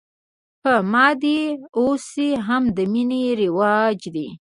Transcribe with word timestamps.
په 0.61 0.73
ما 0.91 1.07
دې 1.23 1.39
اوس 1.79 2.07
هم 2.47 2.63
د 2.77 2.77
مینې 2.91 3.21
راج 3.59 4.01
دی 4.15 4.27